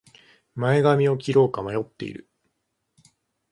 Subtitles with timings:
[0.55, 2.27] 前髪を切ろうか迷っている